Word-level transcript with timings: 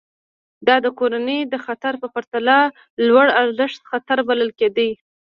دا 0.67 0.75
د 0.85 0.87
کورنۍ 0.99 1.39
د 1.47 1.55
خطر 1.65 1.93
په 2.01 2.07
پرتله 2.15 2.57
لوړارزښت 3.07 3.81
خطر 3.89 4.17
بلل 4.27 4.51
کېده. 4.59 4.89